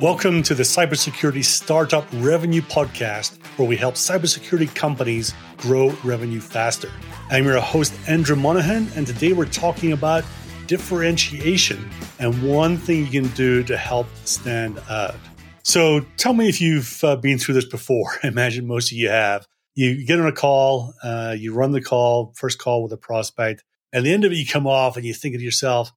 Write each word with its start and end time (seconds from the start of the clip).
Welcome 0.00 0.42
to 0.44 0.54
the 0.54 0.62
Cybersecurity 0.62 1.44
Startup 1.44 2.06
Revenue 2.14 2.62
Podcast, 2.62 3.36
where 3.58 3.68
we 3.68 3.76
help 3.76 3.96
cybersecurity 3.96 4.74
companies 4.74 5.34
grow 5.58 5.90
revenue 6.02 6.40
faster. 6.40 6.90
I'm 7.28 7.44
your 7.44 7.60
host, 7.60 7.92
Andrew 8.08 8.34
Monaghan, 8.34 8.88
and 8.96 9.06
today 9.06 9.34
we're 9.34 9.44
talking 9.44 9.92
about 9.92 10.24
differentiation 10.66 11.86
and 12.18 12.42
one 12.42 12.78
thing 12.78 13.04
you 13.04 13.10
can 13.10 13.28
do 13.34 13.62
to 13.64 13.76
help 13.76 14.06
stand 14.24 14.80
out. 14.88 15.16
So 15.64 16.00
tell 16.16 16.32
me 16.32 16.48
if 16.48 16.62
you've 16.62 17.04
uh, 17.04 17.16
been 17.16 17.38
through 17.38 17.56
this 17.56 17.66
before. 17.66 18.10
I 18.22 18.28
imagine 18.28 18.66
most 18.66 18.90
of 18.90 18.96
you 18.96 19.10
have. 19.10 19.46
You 19.74 20.06
get 20.06 20.18
on 20.18 20.26
a 20.26 20.32
call, 20.32 20.94
uh, 21.02 21.36
you 21.38 21.52
run 21.52 21.72
the 21.72 21.82
call, 21.82 22.32
first 22.36 22.58
call 22.58 22.82
with 22.82 22.92
a 22.94 22.96
prospect. 22.96 23.64
And 23.92 23.98
at 23.98 24.04
the 24.04 24.14
end 24.14 24.24
of 24.24 24.32
it, 24.32 24.36
you 24.36 24.46
come 24.46 24.66
off 24.66 24.96
and 24.96 25.04
you 25.04 25.12
think 25.12 25.36
to 25.36 25.42
yourself, 25.42 25.92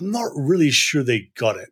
I'm 0.00 0.10
not 0.10 0.30
really 0.34 0.70
sure 0.70 1.02
they 1.02 1.28
got 1.36 1.56
it. 1.56 1.68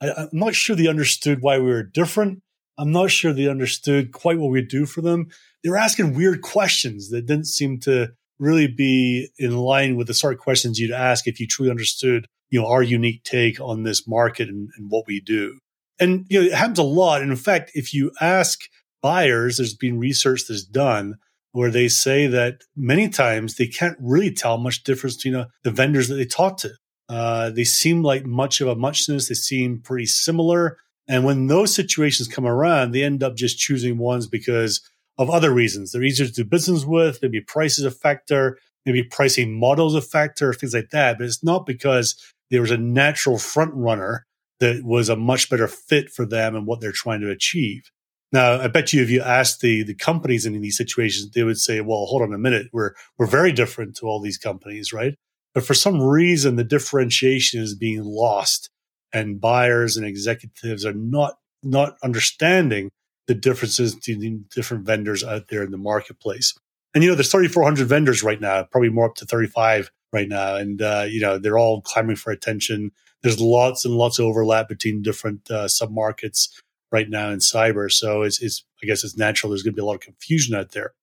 I, 0.00 0.22
am 0.22 0.28
not 0.32 0.54
sure 0.54 0.76
they 0.76 0.88
understood 0.88 1.40
why 1.40 1.58
we 1.58 1.66
were 1.66 1.82
different. 1.82 2.40
I'm 2.78 2.92
not 2.92 3.10
sure 3.10 3.32
they 3.32 3.48
understood 3.48 4.12
quite 4.12 4.38
what 4.38 4.50
we 4.50 4.62
do 4.62 4.86
for 4.86 5.00
them. 5.00 5.28
They 5.62 5.70
were 5.70 5.76
asking 5.76 6.14
weird 6.14 6.42
questions 6.42 7.10
that 7.10 7.26
didn't 7.26 7.46
seem 7.46 7.78
to 7.80 8.08
really 8.38 8.66
be 8.66 9.28
in 9.38 9.56
line 9.56 9.96
with 9.96 10.08
the 10.08 10.14
sort 10.14 10.34
of 10.34 10.40
questions 10.40 10.78
you'd 10.78 10.90
ask 10.90 11.26
if 11.26 11.38
you 11.38 11.46
truly 11.46 11.70
understood, 11.70 12.26
you 12.50 12.60
know, 12.60 12.66
our 12.66 12.82
unique 12.82 13.22
take 13.22 13.60
on 13.60 13.84
this 13.84 14.08
market 14.08 14.48
and, 14.48 14.68
and 14.76 14.90
what 14.90 15.06
we 15.06 15.20
do. 15.20 15.58
And 16.00 16.26
you 16.28 16.40
know, 16.40 16.46
it 16.46 16.54
happens 16.54 16.78
a 16.78 16.82
lot. 16.82 17.22
And 17.22 17.30
in 17.30 17.36
fact, 17.36 17.70
if 17.74 17.94
you 17.94 18.10
ask 18.20 18.60
buyers, 19.00 19.58
there's 19.58 19.74
been 19.74 19.98
research 19.98 20.42
that's 20.48 20.64
done 20.64 21.16
where 21.52 21.70
they 21.70 21.86
say 21.86 22.26
that 22.26 22.62
many 22.74 23.08
times 23.08 23.54
they 23.54 23.68
can't 23.68 23.96
really 24.00 24.32
tell 24.32 24.58
much 24.58 24.82
difference 24.82 25.16
between 25.16 25.36
uh, 25.36 25.46
the 25.62 25.70
vendors 25.70 26.08
that 26.08 26.16
they 26.16 26.24
talk 26.24 26.58
to. 26.58 26.70
Uh, 27.14 27.48
they 27.50 27.62
seem 27.62 28.02
like 28.02 28.26
much 28.26 28.60
of 28.60 28.66
a 28.66 28.74
muchness. 28.74 29.28
They 29.28 29.36
seem 29.36 29.78
pretty 29.78 30.06
similar. 30.06 30.78
And 31.06 31.24
when 31.24 31.46
those 31.46 31.72
situations 31.72 32.26
come 32.26 32.44
around, 32.44 32.90
they 32.90 33.04
end 33.04 33.22
up 33.22 33.36
just 33.36 33.56
choosing 33.56 33.98
ones 33.98 34.26
because 34.26 34.80
of 35.16 35.30
other 35.30 35.52
reasons. 35.52 35.92
They're 35.92 36.02
easier 36.02 36.26
to 36.26 36.32
do 36.32 36.44
business 36.44 36.84
with. 36.84 37.20
Maybe 37.22 37.40
price 37.40 37.78
is 37.78 37.84
a 37.84 37.92
factor. 37.92 38.58
Maybe 38.84 39.04
pricing 39.04 39.56
models 39.56 39.94
a 39.94 40.00
factor, 40.00 40.52
things 40.52 40.74
like 40.74 40.90
that. 40.90 41.18
But 41.18 41.26
it's 41.26 41.44
not 41.44 41.66
because 41.66 42.20
there 42.50 42.62
was 42.62 42.72
a 42.72 42.78
natural 42.78 43.38
front 43.38 43.72
runner 43.74 44.26
that 44.58 44.82
was 44.84 45.08
a 45.08 45.14
much 45.16 45.48
better 45.48 45.68
fit 45.68 46.10
for 46.10 46.26
them 46.26 46.56
and 46.56 46.66
what 46.66 46.80
they're 46.80 46.90
trying 46.92 47.20
to 47.20 47.30
achieve. 47.30 47.92
Now, 48.32 48.60
I 48.60 48.66
bet 48.66 48.92
you 48.92 49.02
if 49.04 49.10
you 49.10 49.22
asked 49.22 49.60
the 49.60 49.84
the 49.84 49.94
companies 49.94 50.46
in 50.46 50.60
these 50.60 50.76
situations, 50.76 51.30
they 51.30 51.44
would 51.44 51.58
say, 51.58 51.80
"Well, 51.80 52.06
hold 52.06 52.22
on 52.22 52.34
a 52.34 52.38
minute, 52.38 52.66
we're 52.72 52.94
we're 53.18 53.26
very 53.26 53.52
different 53.52 53.94
to 53.98 54.06
all 54.06 54.20
these 54.20 54.38
companies, 54.38 54.92
right?" 54.92 55.14
But 55.54 55.64
for 55.64 55.74
some 55.74 56.02
reason, 56.02 56.56
the 56.56 56.64
differentiation 56.64 57.62
is 57.62 57.74
being 57.74 58.02
lost, 58.02 58.70
and 59.12 59.40
buyers 59.40 59.96
and 59.96 60.04
executives 60.04 60.84
are 60.84 60.92
not 60.92 61.38
not 61.62 61.96
understanding 62.02 62.90
the 63.26 63.34
differences 63.34 63.94
between 63.94 64.44
different 64.54 64.84
vendors 64.84 65.24
out 65.24 65.48
there 65.48 65.62
in 65.62 65.70
the 65.70 65.78
marketplace. 65.78 66.54
And 66.94 67.02
you 67.02 67.10
know, 67.10 67.16
there's 67.16 67.30
3,400 67.30 67.86
vendors 67.86 68.22
right 68.22 68.40
now, 68.40 68.62
probably 68.64 68.90
more 68.90 69.06
up 69.06 69.14
to 69.16 69.24
35 69.24 69.90
right 70.12 70.28
now, 70.28 70.56
and 70.56 70.80
uh, 70.80 71.06
you 71.08 71.20
know 71.20 71.38
they're 71.38 71.58
all 71.58 71.82
clamoring 71.82 72.16
for 72.16 72.32
attention. 72.32 72.92
There's 73.22 73.40
lots 73.40 73.84
and 73.84 73.94
lots 73.94 74.18
of 74.18 74.26
overlap 74.26 74.68
between 74.68 75.02
different 75.02 75.50
uh, 75.50 75.64
submarkets 75.64 76.50
right 76.92 77.08
now 77.08 77.30
in 77.30 77.38
cyber, 77.38 77.90
so 77.90 78.22
it's, 78.22 78.40
it's 78.40 78.64
I 78.82 78.86
guess 78.86 79.04
it's 79.04 79.16
natural. 79.16 79.50
There's 79.50 79.62
going 79.62 79.74
to 79.74 79.76
be 79.76 79.82
a 79.82 79.86
lot 79.86 79.96
of 79.96 80.00
confusion 80.00 80.54
out 80.54 80.72
there. 80.72 80.94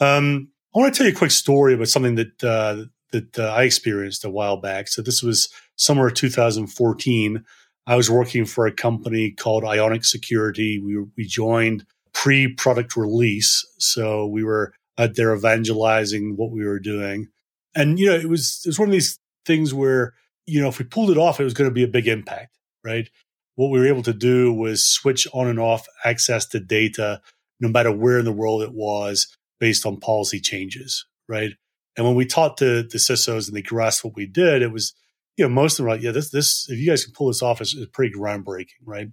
Um, 0.00 0.48
I 0.74 0.78
want 0.78 0.94
to 0.94 0.98
tell 0.98 1.06
you 1.06 1.14
a 1.14 1.18
quick 1.18 1.30
story 1.30 1.74
about 1.74 1.88
something 1.88 2.16
that 2.16 2.44
uh, 2.44 2.84
that 3.12 3.38
uh, 3.38 3.44
I 3.44 3.62
experienced 3.62 4.24
a 4.24 4.30
while 4.30 4.56
back. 4.56 4.88
So 4.88 5.02
this 5.02 5.22
was 5.22 5.48
summer 5.76 6.10
2014. 6.10 7.44
I 7.86 7.96
was 7.96 8.10
working 8.10 8.44
for 8.44 8.66
a 8.66 8.72
company 8.72 9.30
called 9.30 9.64
Ionic 9.64 10.04
Security. 10.04 10.78
We 10.78 10.98
we 11.16 11.24
joined 11.24 11.86
pre-product 12.12 12.96
release, 12.96 13.66
so 13.78 14.26
we 14.26 14.44
were 14.44 14.74
out 14.98 15.14
there 15.14 15.34
evangelizing 15.34 16.36
what 16.36 16.50
we 16.50 16.64
were 16.64 16.80
doing. 16.80 17.28
And 17.74 17.98
you 17.98 18.06
know, 18.06 18.14
it 18.14 18.28
was 18.28 18.60
it 18.64 18.68
was 18.68 18.78
one 18.78 18.88
of 18.88 18.92
these 18.92 19.18
things 19.46 19.72
where 19.72 20.12
you 20.46 20.60
know 20.60 20.68
if 20.68 20.78
we 20.78 20.84
pulled 20.84 21.10
it 21.10 21.18
off, 21.18 21.40
it 21.40 21.44
was 21.44 21.54
going 21.54 21.70
to 21.70 21.74
be 21.74 21.84
a 21.84 21.88
big 21.88 22.08
impact, 22.08 22.58
right? 22.84 23.08
What 23.54 23.70
we 23.70 23.78
were 23.80 23.88
able 23.88 24.02
to 24.04 24.12
do 24.12 24.52
was 24.52 24.84
switch 24.84 25.26
on 25.32 25.48
and 25.48 25.58
off 25.58 25.86
access 26.04 26.46
to 26.46 26.60
data, 26.60 27.20
no 27.58 27.68
matter 27.68 27.90
where 27.90 28.18
in 28.18 28.24
the 28.24 28.32
world 28.32 28.62
it 28.62 28.72
was, 28.72 29.34
based 29.58 29.86
on 29.86 29.98
policy 29.98 30.40
changes, 30.40 31.06
right? 31.28 31.52
And 31.98 32.06
when 32.06 32.14
we 32.14 32.24
talked 32.24 32.60
to 32.60 32.84
the 32.84 32.98
CISOs 32.98 33.48
and 33.48 33.56
they 33.56 33.62
grasped 33.62 34.04
what 34.04 34.14
we 34.14 34.24
did, 34.24 34.62
it 34.62 34.72
was, 34.72 34.94
you 35.36 35.44
know, 35.44 35.48
most 35.52 35.72
of 35.72 35.78
them 35.78 35.86
were 35.86 35.96
like, 35.96 36.02
yeah, 36.02 36.12
this, 36.12 36.30
this, 36.30 36.70
if 36.70 36.78
you 36.78 36.88
guys 36.88 37.04
can 37.04 37.12
pull 37.12 37.26
this 37.26 37.42
off, 37.42 37.60
it's, 37.60 37.74
it's 37.74 37.90
pretty 37.92 38.14
groundbreaking, 38.14 38.86
right? 38.86 39.08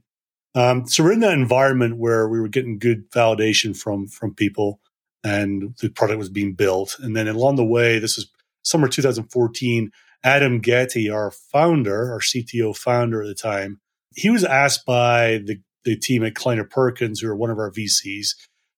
Um, 0.53 0.85
so 0.85 1.03
we're 1.03 1.13
in 1.13 1.19
that 1.21 1.33
environment 1.33 1.97
where 1.97 2.29
we 2.29 2.39
were 2.39 2.47
getting 2.47 2.77
good 2.77 3.09
validation 3.11 3.75
from, 3.75 4.07
from 4.07 4.35
people 4.35 4.79
and 5.23 5.75
the 5.81 5.89
product 5.89 6.19
was 6.19 6.29
being 6.29 6.53
built. 6.53 6.97
And 6.99 7.15
then 7.15 7.27
along 7.27 7.55
the 7.55 7.65
way, 7.65 7.97
this 7.97 8.17
was 8.17 8.31
summer 8.61 8.87
2014, 8.87 9.91
Adam 10.23 10.61
Ghetti, 10.61 11.11
our 11.11 11.31
founder, 11.31 12.11
our 12.11 12.19
CTO 12.19 12.77
founder 12.77 13.23
at 13.23 13.27
the 13.27 13.33
time, 13.33 13.81
he 14.15 14.29
was 14.29 14.43
asked 14.43 14.85
by 14.85 15.39
the, 15.43 15.59
the 15.85 15.97
team 15.97 16.23
at 16.23 16.35
Kleiner 16.35 16.63
Perkins, 16.63 17.19
who 17.19 17.29
are 17.29 17.35
one 17.35 17.49
of 17.49 17.57
our 17.57 17.71
VCs, 17.71 18.35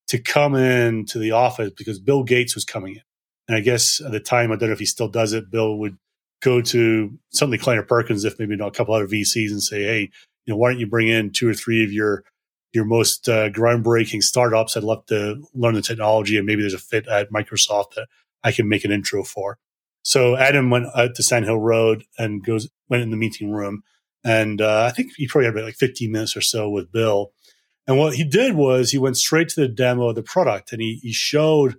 to 0.08 0.18
come 0.18 0.54
in 0.54 1.04
to 1.06 1.18
the 1.18 1.32
office 1.32 1.72
because 1.76 2.00
Bill 2.00 2.24
Gates 2.24 2.54
was 2.54 2.64
coming 2.64 2.94
in. 2.94 3.02
And 3.48 3.56
I 3.56 3.60
guess 3.60 4.00
at 4.00 4.12
the 4.12 4.20
time, 4.20 4.52
I 4.52 4.56
don't 4.56 4.68
know 4.68 4.74
if 4.74 4.78
he 4.78 4.84
still 4.86 5.08
does 5.08 5.32
it. 5.32 5.50
Bill 5.50 5.78
would 5.78 5.96
go 6.42 6.60
to 6.60 7.18
something 7.30 7.58
Kleiner 7.58 7.82
Perkins, 7.82 8.24
if 8.24 8.38
maybe 8.38 8.56
not 8.56 8.68
a 8.68 8.72
couple 8.72 8.94
other 8.94 9.08
VCs, 9.08 9.50
and 9.50 9.62
say, 9.62 9.82
"Hey, 9.82 10.10
you 10.44 10.54
know, 10.54 10.56
why 10.56 10.70
don't 10.70 10.80
you 10.80 10.86
bring 10.86 11.08
in 11.08 11.30
two 11.30 11.48
or 11.48 11.54
three 11.54 11.82
of 11.82 11.92
your 11.92 12.24
your 12.72 12.84
most 12.84 13.28
uh, 13.28 13.48
groundbreaking 13.48 14.22
startups? 14.22 14.76
I'd 14.76 14.84
love 14.84 15.06
to 15.06 15.42
learn 15.54 15.74
the 15.74 15.82
technology, 15.82 16.36
and 16.36 16.46
maybe 16.46 16.62
there's 16.62 16.74
a 16.74 16.78
fit 16.78 17.08
at 17.08 17.32
Microsoft 17.32 17.94
that 17.96 18.08
I 18.44 18.52
can 18.52 18.68
make 18.68 18.84
an 18.84 18.92
intro 18.92 19.24
for." 19.24 19.58
So 20.02 20.36
Adam 20.36 20.70
went 20.70 20.86
out 20.94 21.14
to 21.16 21.22
Sand 21.22 21.46
Hill 21.46 21.58
Road 21.58 22.04
and 22.18 22.44
goes 22.44 22.68
went 22.88 23.02
in 23.02 23.10
the 23.10 23.16
meeting 23.16 23.50
room, 23.50 23.82
and 24.24 24.60
uh, 24.60 24.84
I 24.84 24.94
think 24.94 25.12
he 25.16 25.26
probably 25.26 25.46
had 25.46 25.54
about 25.54 25.64
like 25.64 25.76
15 25.76 26.12
minutes 26.12 26.36
or 26.36 26.40
so 26.40 26.68
with 26.68 26.92
Bill. 26.92 27.32
And 27.86 27.98
what 27.98 28.14
he 28.14 28.24
did 28.24 28.54
was 28.54 28.90
he 28.90 28.98
went 28.98 29.16
straight 29.16 29.48
to 29.50 29.60
the 29.60 29.68
demo 29.68 30.10
of 30.10 30.14
the 30.14 30.22
product, 30.22 30.72
and 30.72 30.82
he 30.82 31.00
he 31.02 31.12
showed 31.12 31.76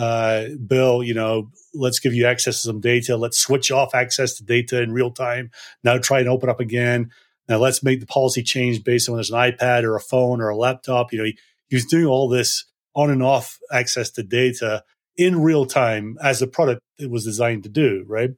uh, 0.00 0.48
Bill, 0.66 1.02
you 1.02 1.12
know, 1.12 1.50
let's 1.74 1.98
give 1.98 2.14
you 2.14 2.26
access 2.26 2.62
to 2.62 2.68
some 2.68 2.80
data. 2.80 3.18
Let's 3.18 3.38
switch 3.38 3.70
off 3.70 3.94
access 3.94 4.34
to 4.36 4.44
data 4.44 4.80
in 4.80 4.92
real 4.92 5.10
time. 5.10 5.50
Now 5.84 5.98
try 5.98 6.20
and 6.20 6.28
open 6.28 6.48
up 6.48 6.58
again. 6.58 7.10
Now 7.48 7.58
let's 7.58 7.82
make 7.82 8.00
the 8.00 8.06
policy 8.06 8.42
change 8.42 8.82
based 8.82 9.08
on 9.08 9.12
whether 9.12 9.20
it's 9.20 9.30
an 9.30 9.36
iPad 9.36 9.82
or 9.82 9.96
a 9.96 10.00
phone 10.00 10.40
or 10.40 10.48
a 10.48 10.56
laptop. 10.56 11.12
You 11.12 11.18
know, 11.18 11.24
he, 11.24 11.38
he 11.68 11.76
was 11.76 11.84
doing 11.84 12.06
all 12.06 12.30
this 12.30 12.64
on 12.94 13.10
and 13.10 13.22
off 13.22 13.58
access 13.70 14.10
to 14.12 14.22
data 14.22 14.84
in 15.18 15.42
real 15.42 15.66
time 15.66 16.16
as 16.22 16.40
the 16.40 16.46
product 16.46 16.80
it 16.98 17.10
was 17.10 17.24
designed 17.24 17.64
to 17.64 17.68
do, 17.68 18.04
right? 18.08 18.30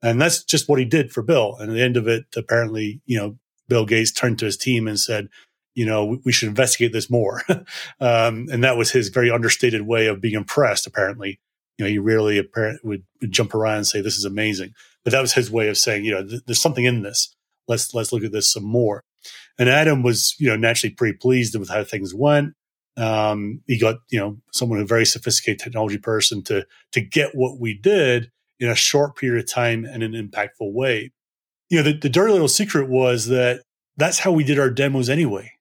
And 0.00 0.18
that's 0.18 0.42
just 0.42 0.70
what 0.70 0.78
he 0.78 0.86
did 0.86 1.12
for 1.12 1.22
Bill. 1.22 1.56
And 1.60 1.70
at 1.70 1.74
the 1.74 1.82
end 1.82 1.98
of 1.98 2.08
it, 2.08 2.24
apparently, 2.34 3.02
you 3.04 3.18
know, 3.18 3.36
Bill 3.68 3.84
Gates 3.84 4.10
turned 4.10 4.38
to 4.38 4.46
his 4.46 4.56
team 4.56 4.88
and 4.88 4.98
said, 4.98 5.28
you 5.74 5.84
know, 5.84 6.18
we 6.24 6.32
should 6.32 6.48
investigate 6.48 6.92
this 6.92 7.10
more. 7.10 7.42
um, 8.00 8.46
and 8.50 8.62
that 8.64 8.76
was 8.76 8.90
his 8.90 9.08
very 9.08 9.30
understated 9.30 9.82
way 9.82 10.06
of 10.06 10.20
being 10.20 10.34
impressed, 10.34 10.86
apparently. 10.86 11.40
You 11.78 11.84
know, 11.84 11.90
he 11.90 11.98
rarely 11.98 12.40
would, 12.84 13.04
would 13.20 13.32
jump 13.32 13.54
around 13.54 13.78
and 13.78 13.86
say, 13.86 14.00
this 14.00 14.16
is 14.16 14.24
amazing. 14.24 14.72
But 15.02 15.12
that 15.12 15.20
was 15.20 15.32
his 15.32 15.50
way 15.50 15.68
of 15.68 15.76
saying, 15.76 16.04
you 16.04 16.12
know, 16.12 16.26
th- 16.26 16.42
there's 16.46 16.62
something 16.62 16.84
in 16.84 17.02
this. 17.02 17.34
Let's, 17.66 17.92
let's 17.94 18.12
look 18.12 18.22
at 18.22 18.32
this 18.32 18.52
some 18.52 18.64
more. 18.64 19.02
And 19.58 19.68
Adam 19.68 20.02
was, 20.02 20.34
you 20.38 20.48
know, 20.48 20.56
naturally 20.56 20.94
pretty 20.94 21.16
pleased 21.18 21.58
with 21.58 21.68
how 21.68 21.82
things 21.82 22.14
went. 22.14 22.54
Um, 22.96 23.62
he 23.66 23.78
got, 23.78 23.96
you 24.10 24.20
know, 24.20 24.38
someone 24.52 24.78
a 24.78 24.84
very 24.84 25.04
sophisticated 25.04 25.58
technology 25.58 25.98
person 25.98 26.42
to, 26.44 26.64
to 26.92 27.00
get 27.00 27.34
what 27.34 27.58
we 27.58 27.74
did 27.74 28.30
in 28.60 28.68
a 28.68 28.76
short 28.76 29.16
period 29.16 29.42
of 29.42 29.50
time 29.50 29.84
and 29.84 30.02
in 30.02 30.14
an 30.14 30.28
impactful 30.28 30.72
way. 30.72 31.10
You 31.70 31.78
know, 31.78 31.82
the, 31.84 31.98
the 31.98 32.08
dirty 32.08 32.32
little 32.32 32.48
secret 32.48 32.88
was 32.88 33.26
that 33.26 33.62
that's 33.96 34.20
how 34.20 34.32
we 34.32 34.44
did 34.44 34.58
our 34.58 34.70
demos 34.70 35.08
anyway, 35.08 35.52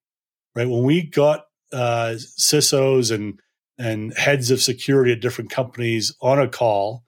right? 0.56 0.70
When 0.70 0.84
we 0.84 1.04
got 1.04 1.46
uh, 1.72 2.16
CISOs 2.18 3.14
and 3.14 3.40
and 3.78 4.16
heads 4.16 4.52
of 4.52 4.62
security 4.62 5.12
at 5.12 5.22
different 5.22 5.50
companies 5.50 6.16
on 6.22 6.40
a 6.40 6.48
call 6.48 7.04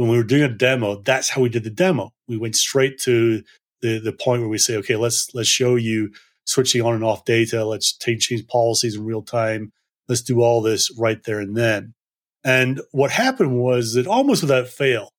when 0.00 0.08
we 0.08 0.16
were 0.16 0.24
doing 0.24 0.42
a 0.42 0.48
demo, 0.48 1.02
that's 1.02 1.28
how 1.28 1.42
we 1.42 1.50
did 1.50 1.62
the 1.62 1.70
demo. 1.70 2.12
We 2.26 2.38
went 2.38 2.56
straight 2.56 2.98
to 3.00 3.42
the 3.82 3.98
the 3.98 4.12
point 4.12 4.40
where 4.40 4.48
we 4.48 4.58
say, 4.58 4.76
okay, 4.76 4.96
let's 4.96 5.34
let's 5.34 5.48
show 5.48 5.76
you 5.76 6.10
switching 6.46 6.82
on 6.82 6.94
and 6.94 7.04
off 7.04 7.24
data. 7.24 7.64
Let's 7.64 7.96
change 7.96 8.46
policies 8.48 8.96
in 8.96 9.04
real 9.04 9.22
time. 9.22 9.72
Let's 10.08 10.22
do 10.22 10.40
all 10.40 10.62
this 10.62 10.90
right 10.98 11.22
there 11.22 11.38
and 11.38 11.56
then. 11.56 11.94
And 12.42 12.80
what 12.92 13.10
happened 13.10 13.60
was 13.60 13.92
that 13.92 14.06
almost 14.06 14.42
without 14.42 14.68
fail, 14.68 15.10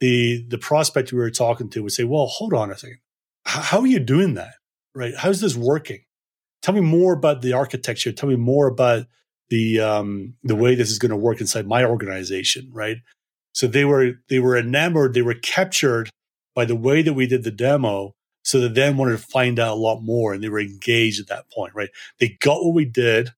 the 0.00 0.44
the 0.48 0.58
prospect 0.58 1.12
we 1.12 1.18
were 1.18 1.30
talking 1.30 1.68
to 1.70 1.82
would 1.82 1.92
say, 1.92 2.04
"Well, 2.04 2.26
hold 2.26 2.54
on 2.54 2.70
a 2.70 2.78
second. 2.78 3.00
How 3.44 3.80
are 3.80 3.86
you 3.86 4.00
doing 4.00 4.34
that? 4.34 4.54
Right? 4.94 5.14
How's 5.14 5.40
this 5.40 5.54
working? 5.54 6.04
Tell 6.64 6.74
me 6.74 6.80
more 6.80 7.12
about 7.12 7.42
the 7.42 7.52
architecture. 7.52 8.10
Tell 8.10 8.30
me 8.30 8.36
more 8.36 8.66
about 8.66 9.04
the 9.50 9.80
um, 9.80 10.34
the 10.42 10.56
way 10.56 10.74
this 10.74 10.90
is 10.90 10.98
going 10.98 11.10
to 11.10 11.16
work 11.16 11.42
inside 11.42 11.66
my 11.66 11.84
organization." 11.84 12.70
Right? 12.72 12.96
So 13.52 13.66
they 13.66 13.84
were 13.84 14.14
they 14.30 14.38
were 14.38 14.56
enamored. 14.56 15.12
They 15.12 15.20
were 15.20 15.34
captured 15.34 16.08
by 16.54 16.64
the 16.64 16.74
way 16.74 17.02
that 17.02 17.12
we 17.12 17.26
did 17.26 17.44
the 17.44 17.50
demo. 17.50 18.14
So 18.44 18.60
they 18.60 18.68
then 18.68 18.96
wanted 18.96 19.12
to 19.12 19.18
find 19.18 19.58
out 19.58 19.74
a 19.76 19.80
lot 19.80 20.00
more, 20.00 20.32
and 20.32 20.42
they 20.42 20.48
were 20.48 20.58
engaged 20.60 21.20
at 21.20 21.26
that 21.28 21.50
point. 21.52 21.74
Right? 21.74 21.90
They 22.18 22.38
got 22.40 22.64
what 22.64 22.72
we 22.72 22.86
did. 22.86 23.34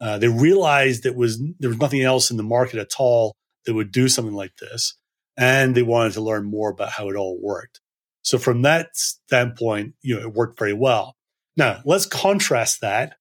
Uh, 0.00 0.16
they 0.16 0.28
realized 0.28 1.02
that 1.02 1.14
was 1.14 1.38
there 1.60 1.68
was 1.68 1.78
nothing 1.78 2.00
else 2.00 2.30
in 2.30 2.38
the 2.38 2.42
market 2.42 2.80
at 2.80 2.94
all 2.98 3.34
that 3.66 3.74
would 3.74 3.92
do 3.92 4.08
something 4.08 4.34
like 4.34 4.56
this 4.56 4.96
and 5.36 5.74
they 5.74 5.82
wanted 5.82 6.12
to 6.14 6.20
learn 6.20 6.44
more 6.44 6.70
about 6.70 6.90
how 6.90 7.08
it 7.08 7.16
all 7.16 7.38
worked. 7.40 7.80
So 8.22 8.38
from 8.38 8.62
that 8.62 8.96
standpoint, 8.96 9.94
you 10.02 10.14
know, 10.14 10.22
it 10.22 10.32
worked 10.32 10.58
very 10.58 10.72
well. 10.72 11.16
Now 11.56 11.80
let's 11.84 12.06
contrast 12.06 12.80
that. 12.80 13.16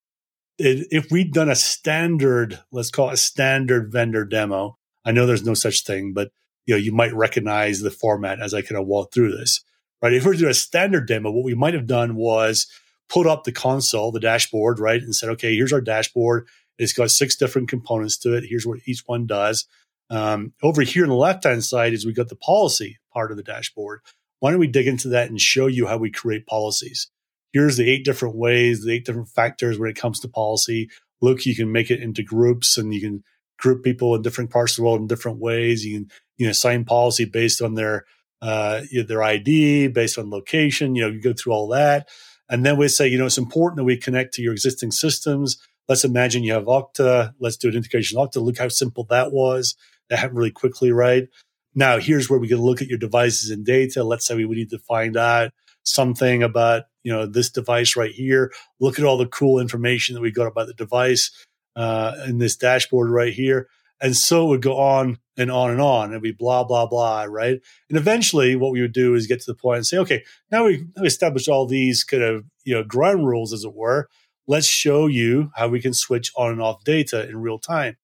If 0.58 1.12
we'd 1.12 1.34
done 1.34 1.50
a 1.50 1.56
standard, 1.56 2.60
let's 2.72 2.92
call 2.92 3.10
it 3.10 3.14
a 3.14 3.18
standard 3.18 3.92
vendor 3.92 4.26
demo, 4.26 4.78
I 5.04 5.12
know 5.12 5.26
there's 5.26 5.46
no 5.46 5.56
such 5.56 5.84
thing, 5.84 6.14
but 6.14 6.32
you 6.66 6.76
know, 6.76 6.80
you 6.80 6.92
might 6.92 7.14
recognize 7.14 7.82
the 7.82 7.90
format 7.90 8.40
as 8.40 8.54
I 8.54 8.62
kind 8.62 8.80
of 8.80 8.86
walk 8.86 9.12
through 9.12 9.36
this, 9.36 9.64
right? 10.02 10.14
If 10.14 10.24
we 10.24 10.30
were 10.30 10.34
to 10.36 10.40
do 10.40 10.50
a 10.50 10.54
standard 10.54 11.08
demo, 11.08 11.32
what 11.32 11.44
we 11.44 11.56
might 11.56 11.74
have 11.74 11.88
done 11.88 12.16
was 12.16 12.68
put 13.10 13.26
up 13.26 13.44
the 13.44 13.52
console, 13.52 14.12
the 14.12 14.20
dashboard, 14.20 14.80
right? 14.80 15.02
And 15.02 15.16
said, 15.16 15.30
okay, 15.30 15.56
here's 15.56 15.74
our 15.74 15.82
dashboard. 15.82 16.48
It's 16.78 16.94
got 16.94 17.12
six 17.12 17.36
different 17.36 17.68
components 17.68 18.18
to 18.20 18.36
it. 18.36 18.46
Here's 18.48 18.66
what 18.66 18.80
each 18.86 19.04
one 19.06 19.26
does. 19.26 19.66
Um, 20.10 20.54
over 20.62 20.82
here 20.82 21.04
on 21.04 21.10
the 21.10 21.16
left 21.16 21.44
hand 21.44 21.64
side 21.64 21.94
is 21.94 22.06
we 22.06 22.14
got 22.14 22.30
the 22.30 22.36
policy 22.36 23.00
part 23.14 23.32
of 23.32 23.38
the 23.38 23.44
dashboard. 23.44 24.02
Why 24.40 24.52
don't 24.52 24.60
we 24.60 24.68
dig 24.68 24.88
into 24.88 25.10
that 25.10 25.30
and 25.30 25.40
show 25.40 25.68
you 25.68 25.88
how 25.88 25.98
we 25.98 26.12
create 26.12 26.46
policies? 26.46 27.10
Here's 27.54 27.78
the 27.78 27.90
eight 27.90 28.06
different 28.06 28.36
ways, 28.36 28.84
the 28.84 28.94
eight 28.94 29.06
different 29.06 29.30
factors 29.30 29.78
when 29.78 29.90
it 29.90 29.96
comes 29.96 30.20
to 30.22 30.28
policy. 30.28 30.90
Look, 31.22 31.46
you 31.46 31.56
can 31.56 31.72
make 31.72 31.92
it 31.92 32.02
into 32.02 32.24
groups 32.24 32.78
and 32.78 32.94
you 32.94 33.02
can 33.02 33.24
group 33.60 33.84
people 33.84 34.16
in 34.16 34.22
different 34.22 34.50
parts 34.50 34.74
of 34.74 34.78
the 34.78 34.84
world 34.84 35.02
in 35.02 35.08
different 35.08 35.40
ways. 35.40 35.86
You 35.86 36.00
can, 36.00 36.10
you 36.38 36.46
know, 36.48 36.52
assign 36.52 36.86
policy 36.86 37.26
based 37.26 37.62
on 37.62 37.76
their, 37.76 38.06
uh, 38.42 38.82
their 39.08 39.22
ID, 39.22 39.90
based 39.90 40.18
on 40.18 40.30
location. 40.30 40.96
You 40.96 41.04
know, 41.04 41.10
you 41.10 41.22
go 41.22 41.34
through 41.34 41.54
all 41.54 41.68
that. 41.70 42.08
And 42.50 42.66
then 42.66 42.78
we 42.78 42.88
say, 42.88 43.08
you 43.08 43.18
know, 43.18 43.28
it's 43.28 43.38
important 43.38 43.78
that 43.78 43.84
we 43.84 43.98
connect 43.98 44.34
to 44.36 44.42
your 44.42 44.54
existing 44.54 44.92
systems. 44.92 45.58
Let's 45.88 46.04
imagine 46.04 46.44
you 46.44 46.54
have 46.54 46.66
Okta. 46.66 47.34
Let's 47.40 47.58
do 47.58 47.70
an 47.70 47.76
integration 47.76 48.18
Okta. 48.18 48.42
Look 48.42 48.58
how 48.58 48.68
simple 48.70 49.06
that 49.10 49.32
was 49.32 49.76
that 50.12 50.20
happened 50.20 50.38
really 50.38 50.52
quickly, 50.52 50.92
right? 50.92 51.28
Now, 51.74 51.98
here's 51.98 52.30
where 52.30 52.40
we 52.40 52.50
can 52.50 52.60
look 52.60 52.82
at 52.82 52.90
your 52.90 52.98
devices 52.98 53.50
and 53.50 53.66
data. 53.66 54.04
Let's 54.04 54.26
say 54.26 54.36
we 54.36 54.46
need 54.46 54.70
to 54.72 54.78
find 54.78 55.16
out 55.16 55.52
something 55.84 56.44
about, 56.44 56.84
you 57.04 57.12
know, 57.12 57.26
this 57.26 57.50
device 57.50 57.96
right 57.96 58.12
here. 58.12 58.52
Look 58.80 59.00
at 59.00 59.06
all 59.06 59.18
the 59.18 59.28
cool 59.28 59.60
information 59.60 60.16
that 60.16 60.22
we 60.22 60.32
got 60.32 60.48
about 60.48 60.68
the 60.68 60.74
device 60.74 61.32
uh, 61.76 62.14
in 62.28 62.38
this 62.38 62.56
dashboard 62.56 63.10
right 63.10 63.34
here. 63.34 63.68
And 64.02 64.16
so 64.16 64.46
it 64.46 64.50
would 64.50 64.62
go 64.62 64.78
on 64.78 65.20
and 65.38 65.52
on 65.52 65.70
and 65.70 65.80
on. 65.80 66.10
It'd 66.10 66.24
be 66.24 66.32
blah, 66.32 66.64
blah, 66.64 66.88
blah, 66.88 67.24
right? 67.24 67.60
And 67.90 67.98
eventually 67.98 68.56
what 68.56 68.72
we 68.72 68.82
would 68.82 68.94
do 68.94 69.14
is 69.14 69.28
get 69.28 69.40
to 69.42 69.52
the 69.52 69.56
point 69.56 69.78
and 69.78 69.86
say, 69.86 69.98
okay, 70.00 70.24
now 70.52 70.66
we've 70.66 70.88
established 71.04 71.48
all 71.48 71.68
these 71.68 72.04
kind 72.04 72.24
of, 72.24 72.46
you 72.64 72.74
know, 72.74 72.84
ground 72.84 73.28
rules, 73.28 73.54
as 73.54 73.64
it 73.64 73.76
were. 73.76 74.10
Let's 74.48 74.66
show 74.66 75.06
you 75.06 75.52
how 75.56 75.68
we 75.68 75.80
can 75.80 75.94
switch 75.94 76.32
on 76.36 76.52
and 76.52 76.62
off 76.62 76.84
data 76.84 77.30
in 77.30 77.38
real 77.38 77.60
time. 77.60 77.98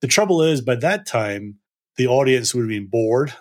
The 0.00 0.06
trouble 0.06 0.40
is, 0.40 0.60
by 0.60 0.76
that 0.76 1.04
time, 1.04 1.56
the 1.96 2.06
audience 2.06 2.54
would 2.54 2.62
have 2.62 2.68
been 2.68 2.86
bored. 2.86 3.34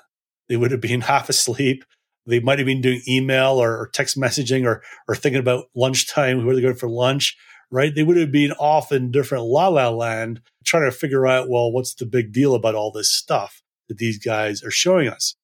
They 0.50 0.58
would 0.58 0.72
have 0.72 0.82
been 0.82 1.02
half 1.14 1.30
asleep. 1.30 1.86
They 2.30 2.40
might 2.40 2.60
have 2.60 2.66
been 2.66 2.82
doing 2.82 3.02
email 3.08 3.62
or, 3.62 3.78
or 3.78 3.90
text 3.94 4.18
messaging 4.18 4.66
or, 4.66 4.82
or 5.08 5.16
thinking 5.16 5.40
about 5.40 5.66
lunchtime, 5.76 6.46
where 6.46 6.56
they're 6.56 6.62
going 6.62 6.76
for 6.76 6.90
lunch, 6.90 7.38
right? 7.72 7.94
They 7.94 8.04
would 8.04 8.18
have 8.18 8.32
been 8.32 8.52
off 8.54 8.92
in 8.92 9.12
different 9.12 9.46
la 9.46 9.68
la 9.68 9.90
land 9.90 10.42
trying 10.64 10.90
to 10.90 10.92
figure 10.92 11.28
out, 11.28 11.50
well, 11.50 11.72
what's 11.72 11.94
the 11.94 12.06
big 12.06 12.32
deal 12.32 12.56
about 12.56 12.76
all 12.76 12.92
this 12.92 13.12
stuff 13.12 13.62
that 13.88 13.98
these 13.98 14.18
guys 14.18 14.64
are 14.64 14.72
showing 14.72 15.08
us? 15.08 15.36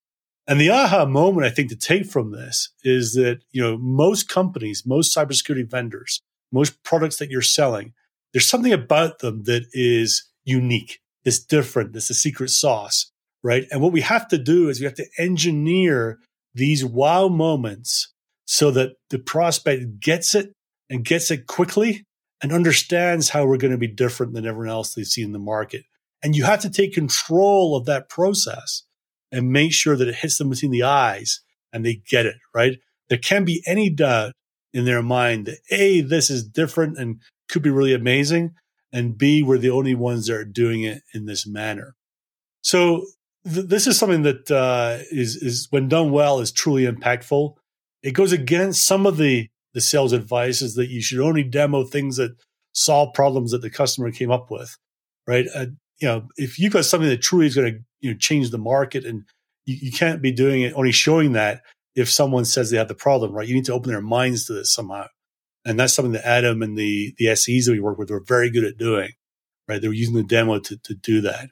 And 0.47 0.61
the 0.61 0.69
aha 0.69 1.05
moment 1.05 1.47
I 1.47 1.49
think 1.49 1.69
to 1.69 1.75
take 1.75 2.05
from 2.05 2.31
this 2.31 2.69
is 2.83 3.13
that, 3.13 3.39
you 3.51 3.61
know, 3.61 3.77
most 3.77 4.29
companies, 4.29 4.83
most 4.85 5.15
cybersecurity 5.15 5.69
vendors, 5.69 6.21
most 6.51 6.83
products 6.83 7.17
that 7.17 7.31
you're 7.31 7.41
selling, 7.41 7.93
there's 8.31 8.47
something 8.47 8.73
about 8.73 9.19
them 9.19 9.43
that 9.45 9.65
is 9.73 10.29
unique 10.43 10.99
this 11.25 11.43
different, 11.43 11.91
this 11.91 12.09
is 12.09 12.21
secret 12.21 12.51
sauce, 12.51 13.11
right? 13.43 13.65
And 13.71 13.81
what 13.81 13.91
we 13.91 14.01
have 14.01 14.27
to 14.29 14.37
do 14.37 14.69
is 14.69 14.79
we 14.79 14.85
have 14.85 14.95
to 14.95 15.07
engineer 15.17 16.19
these 16.55 16.83
wow 16.83 17.27
moments 17.27 18.13
so 18.45 18.71
that 18.71 18.93
the 19.09 19.19
prospect 19.19 19.99
gets 19.99 20.33
it 20.33 20.53
and 20.89 21.05
gets 21.05 21.29
it 21.29 21.47
quickly 21.47 22.05
and 22.41 22.51
understands 22.51 23.29
how 23.29 23.45
we're 23.45 23.57
going 23.57 23.71
to 23.71 23.77
be 23.77 23.87
different 23.87 24.33
than 24.33 24.45
everyone 24.45 24.69
else 24.69 24.93
they 24.93 25.03
see 25.03 25.21
in 25.21 25.31
the 25.31 25.39
market. 25.39 25.83
And 26.23 26.35
you 26.35 26.45
have 26.45 26.61
to 26.61 26.69
take 26.69 26.93
control 26.93 27.75
of 27.75 27.85
that 27.85 28.09
process 28.09 28.83
and 29.31 29.51
make 29.51 29.73
sure 29.73 29.95
that 29.95 30.07
it 30.07 30.15
hits 30.15 30.37
them 30.37 30.49
between 30.49 30.71
the 30.71 30.83
eyes 30.83 31.41
and 31.71 31.85
they 31.85 32.01
get 32.07 32.25
it, 32.25 32.37
right? 32.53 32.79
There 33.09 33.17
can 33.17 33.45
be 33.45 33.61
any 33.67 33.89
doubt 33.89 34.33
in 34.73 34.85
their 34.85 35.03
mind 35.03 35.45
that 35.45 35.59
A, 35.71 36.01
this 36.01 36.29
is 36.29 36.47
different 36.47 36.97
and 36.97 37.21
could 37.49 37.61
be 37.61 37.69
really 37.69 37.93
amazing 37.93 38.55
and 38.95 39.17
B, 39.17 39.43
we're 39.43 39.57
the 39.57 39.71
only 39.71 39.93
ones 39.93 40.27
that 40.27 40.37
are 40.37 40.45
doing 40.45 40.83
it 40.83 41.01
in 41.13 41.25
this 41.25 41.45
manner. 41.45 41.95
So 42.61 43.05
th- 43.51 43.67
this 43.67 43.87
is 43.87 43.97
something 43.97 44.23
that 44.23 44.51
uh, 44.51 44.99
is 45.11 45.35
is 45.35 45.67
when 45.69 45.87
done 45.87 46.11
well 46.11 46.39
is 46.39 46.51
truly 46.51 46.85
impactful. 46.85 47.55
It 48.03 48.11
goes 48.11 48.31
against 48.31 48.85
some 48.85 49.05
of 49.05 49.17
the 49.17 49.49
the 49.73 49.81
sales 49.81 50.13
advice 50.13 50.61
is 50.61 50.75
that 50.75 50.89
you 50.89 51.01
should 51.01 51.19
only 51.19 51.43
demo 51.43 51.83
things 51.83 52.17
that 52.17 52.31
solve 52.73 53.13
problems 53.13 53.51
that 53.51 53.61
the 53.61 53.69
customer 53.69 54.11
came 54.11 54.31
up 54.31 54.49
with, 54.49 54.77
right? 55.27 55.47
Uh, 55.53 55.67
you 55.99 56.07
know, 56.07 56.27
if 56.37 56.59
you've 56.59 56.73
got 56.73 56.85
something 56.85 57.09
that 57.09 57.21
truly 57.21 57.45
is 57.45 57.55
going 57.55 57.73
to 57.73 57.79
you 58.01 58.11
know 58.11 58.17
change 58.17 58.49
the 58.49 58.57
market, 58.57 59.05
and 59.05 59.23
you, 59.65 59.77
you 59.81 59.91
can't 59.91 60.21
be 60.21 60.31
doing 60.31 60.61
it 60.61 60.73
only 60.73 60.91
showing 60.91 61.33
that 61.33 61.61
if 61.95 62.09
someone 62.09 62.45
says 62.45 62.69
they 62.69 62.77
have 62.77 62.87
the 62.87 62.95
problem, 62.95 63.31
right? 63.31 63.47
You 63.47 63.55
need 63.55 63.65
to 63.65 63.73
open 63.73 63.91
their 63.91 64.01
minds 64.01 64.45
to 64.45 64.53
this 64.53 64.71
somehow. 64.71 65.07
And 65.63 65.79
that's 65.79 65.93
something 65.93 66.11
that 66.11 66.27
Adam 66.27 66.61
and 66.61 66.77
the, 66.77 67.15
the 67.17 67.35
SEs 67.35 67.65
that 67.65 67.71
we 67.71 67.79
work 67.79 67.97
with 67.97 68.11
were 68.11 68.23
very 68.23 68.51
good 68.51 68.65
at 68.65 68.77
doing, 68.77 69.11
right? 69.67 69.81
They 69.81 69.87
were 69.87 69.93
using 69.93 70.15
the 70.15 70.23
demo 70.23 70.59
to, 70.59 70.77
to 70.77 70.93
do 70.93 71.21
that. 71.21 71.49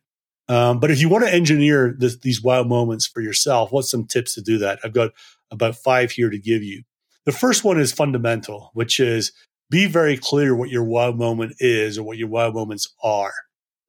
Um, 0.50 0.80
but 0.80 0.92
if 0.92 1.00
you 1.00 1.10
want 1.10 1.24
to 1.24 1.34
engineer 1.34 1.96
this, 1.98 2.18
these 2.18 2.44
wow 2.44 2.64
moments 2.64 3.08
for 3.08 3.22
yourself, 3.22 3.72
what's 3.72 3.90
some 3.90 4.06
tips 4.06 4.36
to 4.36 4.42
do 4.42 4.58
that? 4.60 4.80
I've 4.84 4.94
got 4.94 5.12
about 5.52 5.76
five 5.76 6.12
here 6.12 6.30
to 6.30 6.38
give 6.38 6.64
you. 6.64 6.84
The 7.26 7.32
first 7.32 7.64
one 7.64 7.80
is 7.80 7.94
fundamental, 7.94 8.72
which 8.74 9.00
is 9.00 9.32
be 9.70 9.86
very 9.86 10.18
clear 10.18 10.54
what 10.54 10.70
your 10.70 10.84
wow 10.84 11.12
moment 11.12 11.56
is 11.60 11.98
or 11.98 12.04
what 12.04 12.18
your 12.18 12.28
wow 12.28 12.52
moments 12.52 12.94
are. 13.02 13.34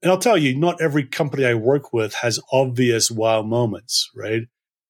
And 0.02 0.11
I'll 0.11 0.18
tell 0.18 0.38
you, 0.38 0.56
not 0.56 0.80
every 0.80 1.04
company 1.04 1.44
I 1.44 1.54
work 1.54 1.92
with 1.92 2.14
has 2.16 2.38
obvious 2.52 3.11
wow 3.11 3.42
moments, 3.42 4.11
right? 4.14 4.42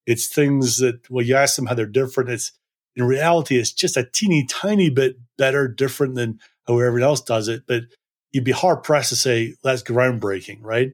It's 0.06 0.26
things 0.26 0.78
that, 0.78 1.08
well, 1.08 1.24
you 1.24 1.36
ask 1.36 1.56
them 1.56 1.66
how 1.66 1.74
they're 1.74 1.86
different. 1.86 2.30
It's, 2.30 2.52
in 2.96 3.04
reality, 3.04 3.58
it's 3.58 3.72
just 3.72 3.96
a 3.96 4.04
teeny 4.04 4.44
tiny 4.46 4.90
bit 4.90 5.16
better, 5.38 5.66
different 5.66 6.14
than 6.14 6.40
how 6.66 6.78
everyone 6.78 7.02
else 7.02 7.20
does 7.20 7.48
it. 7.48 7.62
But 7.66 7.84
you'd 8.32 8.44
be 8.44 8.52
hard 8.52 8.82
pressed 8.82 9.10
to 9.10 9.16
say 9.16 9.54
that's 9.62 9.82
groundbreaking, 9.82 10.58
right? 10.60 10.92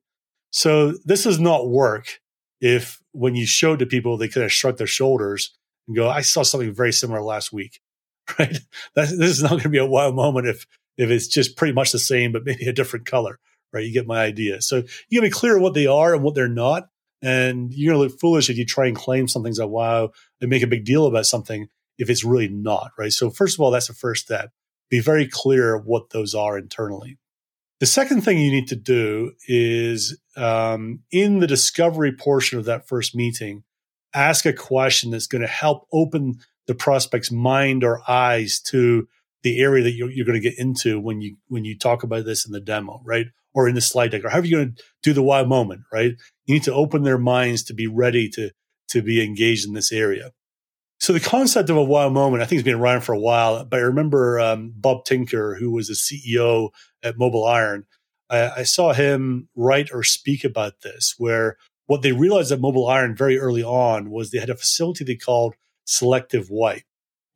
So 0.50 0.95
this 1.04 1.25
does 1.25 1.38
not 1.38 1.69
work 1.69 2.21
if 2.61 3.00
when 3.12 3.35
you 3.35 3.47
show 3.47 3.76
to 3.76 3.87
people, 3.87 4.16
they 4.16 4.28
kind 4.28 4.45
of 4.45 4.52
shrug 4.52 4.76
their 4.76 4.87
shoulders 4.87 5.57
and 5.87 5.97
go, 5.97 6.09
I 6.09 6.21
saw 6.21 6.42
something 6.42 6.75
very 6.75 6.92
similar 6.92 7.23
last 7.23 7.52
week, 7.52 7.80
right? 8.38 8.59
This 8.95 9.12
is 9.12 9.42
not 9.42 9.50
going 9.50 9.62
to 9.62 9.69
be 9.69 9.78
a 9.78 9.87
wow 9.87 10.11
moment 10.11 10.47
if, 10.47 10.66
if 10.97 11.11
it's 11.11 11.28
just 11.28 11.57
pretty 11.57 11.73
much 11.73 11.92
the 11.92 11.99
same, 11.99 12.33
but 12.33 12.45
maybe 12.45 12.66
a 12.66 12.73
different 12.73 13.07
color, 13.07 13.38
right? 13.73 13.85
You 13.85 13.92
get 13.92 14.07
my 14.07 14.23
idea. 14.23 14.61
So 14.61 14.83
you 15.09 15.21
got 15.21 15.26
to 15.26 15.30
be 15.30 15.30
clear 15.30 15.59
what 15.59 15.75
they 15.75 15.87
are 15.87 16.14
and 16.14 16.23
what 16.23 16.35
they're 16.35 16.49
not. 16.49 16.88
And 17.23 17.73
you're 17.75 17.95
to 17.95 17.99
look 17.99 18.19
foolish 18.19 18.49
if 18.49 18.57
you 18.57 18.64
try 18.64 18.87
and 18.87 18.97
claim 18.97 19.28
something's 19.28 19.59
a 19.59 19.66
wow 19.66 20.11
and 20.40 20.49
make 20.49 20.62
a 20.62 20.66
big 20.66 20.85
deal 20.85 21.07
about 21.07 21.26
something 21.26 21.69
if 21.99 22.09
it's 22.09 22.25
really 22.25 22.49
not, 22.49 22.92
right? 22.99 23.12
So, 23.12 23.28
first 23.28 23.57
of 23.57 23.61
all, 23.61 23.71
that's 23.71 23.88
the 23.88 23.92
first 23.92 24.25
step. 24.25 24.52
Be 24.88 25.00
very 25.00 25.28
clear 25.28 25.76
what 25.76 26.11
those 26.11 26.35
are 26.35 26.57
internally. 26.57 27.19
The 27.78 27.87
second 27.87 28.23
thing 28.23 28.38
you 28.38 28.50
need 28.50 28.69
to 28.69 28.76
do 28.76 29.33
is 29.47 30.19
um, 30.40 31.00
in 31.11 31.40
the 31.40 31.47
discovery 31.47 32.12
portion 32.12 32.59
of 32.59 32.64
that 32.64 32.88
first 32.88 33.14
meeting, 33.14 33.64
ask 34.14 34.47
a 34.47 34.52
question 34.52 35.11
that's 35.11 35.26
going 35.26 35.42
to 35.42 35.49
help 35.49 35.87
open 35.92 36.38
the 36.66 36.75
prospect's 36.75 37.30
mind 37.30 37.85
or 37.85 38.00
eyes 38.09 38.61
to 38.61 39.09
the 39.42 39.61
area 39.61 39.85
that 39.85 39.92
you're, 39.92 40.11
you're, 40.11 40.26
going 40.26 40.40
to 40.40 40.49
get 40.49 40.59
into 40.59 41.00
when 41.00 41.20
you 41.20 41.37
when 41.49 41.64
you 41.64 41.76
talk 41.76 42.02
about 42.02 42.25
this 42.25 42.47
in 42.47 42.52
the 42.52 42.61
demo, 42.61 43.00
right? 43.04 43.26
Or 43.54 43.68
in 43.68 43.75
the 43.75 43.80
slide 43.80 44.12
deck, 44.12 44.25
or 44.25 44.28
however 44.28 44.47
you're 44.47 44.61
going 44.61 44.76
to 44.76 44.82
do 45.02 45.12
the 45.12 45.23
wow 45.23 45.44
moment, 45.44 45.82
right? 45.92 46.12
You 46.47 46.54
need 46.54 46.62
to 46.64 46.75
open 46.75 47.02
their 47.02 47.18
minds 47.18 47.64
to 47.64 47.75
be 47.75 47.87
ready 47.87 48.28
to 48.30 48.50
to 48.88 49.02
be 49.02 49.25
engaged 49.25 49.66
in 49.66 49.75
this 49.75 49.92
area. 49.92 50.32
So 50.99 51.14
the 51.14 51.20
concept 51.20 51.70
of 51.70 51.76
a 51.76 51.82
wow 51.82 52.11
moment, 52.11 52.42
I 52.42 52.47
think, 52.47 52.59
has 52.59 52.64
been 52.64 52.80
around 52.80 53.00
for 53.00 53.14
a 53.14 53.18
while. 53.18 53.64
But 53.64 53.78
I 53.78 53.82
remember 53.82 54.38
um, 54.38 54.75
Bob 54.76 55.06
Tinker, 55.06 55.56
who 55.59 55.70
was 55.70 55.88
the 55.88 55.94
CEO 55.94 56.70
at 57.02 57.18
Mobile 57.18 57.47
Iron. 57.47 57.87
I, 58.30 58.50
I 58.58 58.62
saw 58.62 58.92
him 58.92 59.49
write 59.54 59.90
or 59.92 60.02
speak 60.02 60.44
about 60.44 60.80
this, 60.82 61.14
where 61.18 61.56
what 61.87 62.02
they 62.02 62.12
realized 62.12 62.52
at 62.52 62.60
Mobile 62.60 62.87
Iron 62.87 63.16
very 63.16 63.38
early 63.38 63.62
on 63.64 64.10
was 64.10 64.30
they 64.30 64.38
had 64.38 64.50
a 64.50 64.56
facility 64.56 65.04
they 65.04 65.16
called 65.16 65.54
selective 65.84 66.49
wipe. 66.50 66.84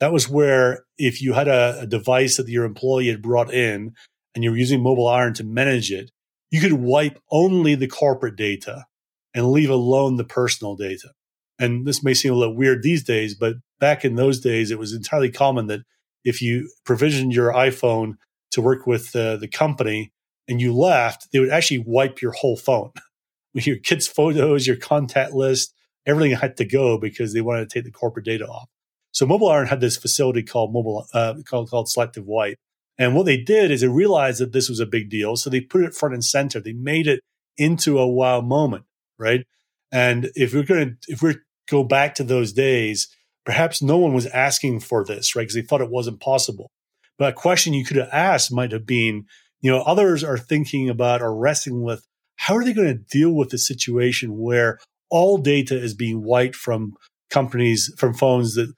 That 0.00 0.12
was 0.12 0.28
where 0.28 0.84
if 0.98 1.20
you 1.20 1.32
had 1.32 1.48
a, 1.48 1.80
a 1.80 1.86
device 1.86 2.36
that 2.36 2.48
your 2.48 2.64
employee 2.64 3.08
had 3.08 3.22
brought 3.22 3.52
in 3.52 3.94
and 4.34 4.44
you 4.44 4.50
were 4.50 4.56
using 4.56 4.82
Mobile 4.82 5.08
Iron 5.08 5.34
to 5.34 5.44
manage 5.44 5.90
it, 5.90 6.10
you 6.50 6.60
could 6.60 6.74
wipe 6.74 7.18
only 7.30 7.74
the 7.74 7.88
corporate 7.88 8.36
data 8.36 8.86
and 9.34 9.50
leave 9.50 9.70
alone 9.70 10.16
the 10.16 10.24
personal 10.24 10.76
data. 10.76 11.10
And 11.58 11.86
this 11.86 12.02
may 12.02 12.14
seem 12.14 12.32
a 12.32 12.36
little 12.36 12.56
weird 12.56 12.82
these 12.82 13.02
days, 13.02 13.34
but 13.34 13.54
back 13.80 14.04
in 14.04 14.14
those 14.14 14.40
days, 14.40 14.70
it 14.70 14.78
was 14.78 14.92
entirely 14.92 15.30
common 15.30 15.66
that 15.66 15.80
if 16.24 16.40
you 16.40 16.70
provisioned 16.84 17.34
your 17.34 17.52
iPhone 17.52 18.14
to 18.52 18.62
work 18.62 18.86
with 18.86 19.14
uh, 19.16 19.36
the 19.36 19.48
company 19.48 20.12
and 20.48 20.60
you 20.60 20.74
left, 20.74 21.30
they 21.32 21.40
would 21.40 21.50
actually 21.50 21.78
wipe 21.78 22.20
your 22.20 22.32
whole 22.32 22.56
phone. 22.56 22.90
your 23.54 23.76
kids' 23.76 24.06
photos, 24.06 24.66
your 24.66 24.76
contact 24.76 25.32
list, 25.32 25.74
everything 26.06 26.36
had 26.36 26.56
to 26.56 26.64
go 26.64 26.98
because 26.98 27.32
they 27.32 27.40
wanted 27.40 27.68
to 27.68 27.74
take 27.74 27.84
the 27.84 27.90
corporate 27.90 28.24
data 28.24 28.46
off. 28.46 28.68
So 29.12 29.26
Mobile 29.26 29.48
Iron 29.48 29.68
had 29.68 29.80
this 29.80 29.96
facility 29.96 30.42
called 30.42 30.72
Mobile 30.72 31.06
uh, 31.14 31.34
called, 31.46 31.70
called 31.70 31.88
Selective 31.88 32.26
Wipe. 32.26 32.58
And 32.98 33.14
what 33.14 33.26
they 33.26 33.36
did 33.36 33.70
is 33.70 33.80
they 33.80 33.88
realized 33.88 34.40
that 34.40 34.52
this 34.52 34.68
was 34.68 34.80
a 34.80 34.86
big 34.86 35.08
deal. 35.08 35.36
So 35.36 35.50
they 35.50 35.60
put 35.60 35.84
it 35.84 35.94
front 35.94 36.14
and 36.14 36.24
center. 36.24 36.60
They 36.60 36.72
made 36.72 37.06
it 37.06 37.20
into 37.56 37.98
a 37.98 38.08
wow 38.08 38.40
moment, 38.40 38.84
right? 39.18 39.46
And 39.92 40.30
if 40.34 40.52
we're 40.52 40.64
going 40.64 40.96
to, 41.00 41.12
if 41.12 41.22
we 41.22 41.36
go 41.68 41.84
back 41.84 42.16
to 42.16 42.24
those 42.24 42.52
days, 42.52 43.08
perhaps 43.44 43.82
no 43.82 43.98
one 43.98 44.14
was 44.14 44.26
asking 44.26 44.80
for 44.80 45.04
this, 45.04 45.34
right? 45.34 45.42
Because 45.42 45.54
they 45.54 45.62
thought 45.62 45.80
it 45.80 45.90
wasn't 45.90 46.20
possible. 46.20 46.70
But 47.18 47.32
a 47.32 47.36
question 47.36 47.74
you 47.74 47.84
could 47.84 47.96
have 47.96 48.08
asked 48.12 48.52
might 48.52 48.72
have 48.72 48.86
been, 48.86 49.26
you 49.64 49.70
know, 49.70 49.80
others 49.80 50.22
are 50.22 50.36
thinking 50.36 50.90
about 50.90 51.22
or 51.22 51.34
wrestling 51.34 51.82
with 51.82 52.06
how 52.36 52.54
are 52.54 52.62
they 52.62 52.74
going 52.74 52.86
to 52.86 53.18
deal 53.18 53.30
with 53.32 53.48
the 53.48 53.56
situation 53.56 54.36
where 54.36 54.78
all 55.08 55.38
data 55.38 55.74
is 55.74 55.94
being 55.94 56.22
wiped 56.22 56.54
from 56.54 56.92
companies, 57.30 57.90
from 57.96 58.12
phones 58.12 58.56
that, 58.56 58.74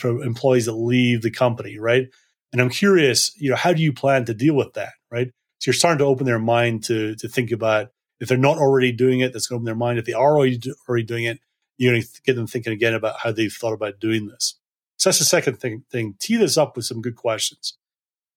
from 0.00 0.20
employees 0.24 0.66
that 0.66 0.72
leave 0.72 1.22
the 1.22 1.30
company, 1.30 1.78
right? 1.78 2.08
And 2.52 2.60
I'm 2.60 2.70
curious, 2.70 3.30
you 3.36 3.50
know, 3.50 3.56
how 3.56 3.72
do 3.72 3.80
you 3.80 3.92
plan 3.92 4.24
to 4.24 4.34
deal 4.34 4.56
with 4.56 4.72
that, 4.72 4.94
right? 5.12 5.28
So 5.60 5.68
you're 5.68 5.74
starting 5.74 5.98
to 5.98 6.06
open 6.06 6.26
their 6.26 6.40
mind 6.40 6.82
to 6.84 7.14
to 7.16 7.28
think 7.28 7.52
about 7.52 7.90
if 8.18 8.28
they're 8.28 8.36
not 8.36 8.58
already 8.58 8.90
doing 8.90 9.20
it, 9.20 9.32
that's 9.32 9.46
going 9.46 9.58
to 9.58 9.60
open 9.60 9.66
their 9.66 9.76
mind. 9.76 10.00
If 10.00 10.06
they 10.06 10.12
are 10.12 10.36
already, 10.36 10.60
already 10.88 11.04
doing 11.04 11.24
it, 11.24 11.38
you're 11.78 11.92
going 11.92 12.02
to 12.02 12.08
get 12.24 12.34
them 12.34 12.48
thinking 12.48 12.72
again 12.72 12.94
about 12.94 13.20
how 13.22 13.30
they've 13.30 13.52
thought 13.52 13.74
about 13.74 14.00
doing 14.00 14.26
this. 14.26 14.58
So 14.96 15.10
that's 15.10 15.20
the 15.20 15.24
second 15.24 15.60
thing. 15.60 15.84
Thing 15.92 16.16
tee 16.18 16.36
this 16.36 16.58
up 16.58 16.74
with 16.74 16.84
some 16.84 17.00
good 17.00 17.14
questions. 17.14 17.78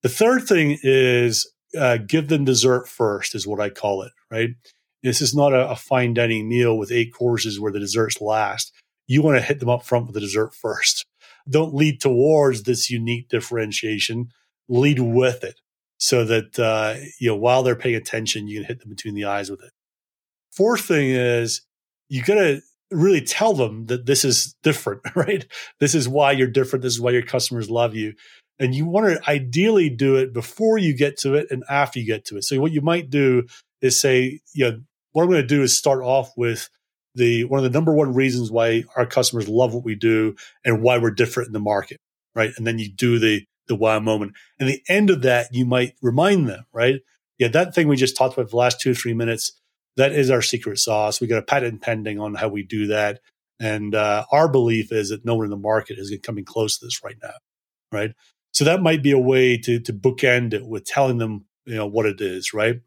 The 0.04 0.10
third 0.10 0.44
thing 0.44 0.78
is 0.84 1.52
uh, 1.78 1.98
give 1.98 2.28
them 2.28 2.46
dessert 2.46 2.88
first, 2.88 3.36
is 3.36 3.48
what 3.48 3.60
I 3.60 3.70
call 3.70 4.04
it. 4.04 4.12
Right. 4.32 4.52
This 5.04 5.22
is 5.22 5.34
not 5.34 5.54
a, 5.54 5.70
a 5.70 5.76
fine 5.76 6.14
dining 6.14 6.50
meal 6.50 6.78
with 6.78 6.92
eight 6.92 7.14
courses 7.14 7.60
where 7.60 7.72
the 7.72 7.80
desserts 7.80 8.22
last. 8.22 8.74
You 9.08 9.22
want 9.22 9.38
to 9.38 9.44
hit 9.44 9.60
them 9.60 9.70
up 9.70 9.84
front 9.84 10.06
with 10.06 10.14
the 10.14 10.20
dessert 10.20 10.54
first. 10.54 11.06
Don't 11.50 11.74
lead 11.74 12.00
towards 12.00 12.64
this 12.64 12.90
unique 12.90 13.28
differentiation. 13.30 14.30
Lead 14.68 15.00
with 15.00 15.44
it 15.44 15.60
so 15.98 16.24
that 16.26 16.58
uh, 16.58 16.96
you 17.20 17.30
know 17.30 17.36
while 17.36 17.64
they're 17.64 17.76
paying 17.76 17.96
attention, 17.96 18.48
you 18.48 18.60
can 18.60 18.68
hit 18.68 18.80
them 18.80 18.90
between 18.90 19.16
the 19.16 19.26
eyes 19.26 19.50
with 19.50 19.62
it. 19.62 19.72
Fourth 20.52 20.82
thing 20.82 21.10
is 21.10 21.62
you 22.08 22.24
got 22.24 22.36
to 22.36 22.62
really 22.92 23.22
tell 23.22 23.54
them 23.54 23.86
that 23.86 24.06
this 24.06 24.26
is 24.26 24.56
different, 24.64 25.02
right? 25.16 25.46
This 25.80 25.94
is 25.94 26.10
why 26.10 26.32
you're 26.32 26.48
different. 26.48 26.84
This 26.84 26.94
is 26.94 27.02
why 27.02 27.12
your 27.12 27.22
customers 27.22 27.70
love 27.70 27.96
you. 27.96 28.14
And 28.60 28.76
you 28.76 28.86
want 28.86 29.08
to 29.08 29.30
ideally 29.30 29.90
do 29.90 30.18
it 30.18 30.34
before 30.34 30.78
you 30.78 30.94
get 30.96 31.18
to 31.20 31.36
it 31.36 31.48
and 31.50 31.64
after 31.70 32.00
you 32.00 32.06
get 32.06 32.26
to 32.26 32.38
it. 32.38 32.44
So 32.44 32.60
what 32.60 32.74
you 32.74 32.82
might 32.82 33.10
do 33.10 33.48
is 33.82 34.00
say, 34.00 34.42
you 34.54 34.70
know, 34.70 34.82
what 35.14 35.24
I'm 35.24 35.30
going 35.30 35.42
to 35.42 35.48
do 35.48 35.64
is 35.64 35.76
start 35.76 36.02
off 36.04 36.32
with 36.36 36.70
the 37.16 37.46
one 37.46 37.58
of 37.58 37.64
the 37.64 37.76
number 37.76 37.94
one 37.94 38.14
reasons 38.14 38.52
why 38.52 38.84
our 38.96 39.06
customers 39.06 39.48
love 39.48 39.74
what 39.74 39.84
we 39.84 39.96
do 39.96 40.36
and 40.64 40.82
why 40.82 40.98
we're 40.98 41.12
different 41.12 41.48
in 41.48 41.54
the 41.54 41.60
market, 41.60 41.98
right? 42.36 42.52
And 42.58 42.68
then 42.68 42.80
you 42.80 42.90
do 42.90 43.18
the 43.18 43.46
the 43.68 43.76
wow 43.76 44.00
moment. 44.00 44.34
And 44.60 44.68
the 44.68 44.82
end 44.90 45.10
of 45.10 45.22
that, 45.22 45.48
you 45.52 45.66
might 45.66 45.94
remind 46.02 46.48
them, 46.48 46.66
right? 46.74 47.02
Yeah, 47.38 47.48
that 47.50 47.74
thing 47.74 47.88
we 47.88 47.96
just 47.96 48.18
talked 48.18 48.34
about 48.34 48.48
for 48.48 48.52
the 48.52 48.58
last 48.58 48.82
two 48.82 48.92
or 48.92 48.96
three 48.96 49.14
minutes, 49.14 49.54
that 49.96 50.12
is 50.12 50.30
our 50.30 50.42
secret 50.42 50.80
sauce. 50.80 51.22
We 51.22 51.28
got 51.28 51.40
a 51.40 51.44
patent 51.44 51.82
pending 51.82 52.20
on 52.20 52.36
how 52.36 52.50
we 52.50 52.64
do 52.64 52.88
that. 52.88 53.22
And 53.60 53.96
uh, 53.96 54.26
our 54.32 54.50
belief 54.50 54.92
is 54.92 55.10
that 55.10 55.26
no 55.26 55.36
one 55.36 55.46
in 55.46 55.52
the 55.52 55.58
market 55.58 55.98
is 56.00 56.16
coming 56.24 56.46
close 56.46 56.78
to 56.80 56.86
this 56.86 57.04
right 57.04 57.18
now, 57.22 57.34
right? 57.92 58.12
So 58.54 58.66
that 58.66 58.82
might 58.82 59.04
be 59.04 59.12
a 59.12 59.20
way 59.20 59.58
to 59.58 59.80
to 59.80 59.94
bookend 59.94 60.54
it 60.54 60.66
with 60.66 60.86
telling 60.86 61.18
them, 61.18 61.46
you 61.66 61.76
know, 61.76 61.88
what 61.88 62.06
it 62.06 62.20
is, 62.22 62.54
right? 62.54 62.82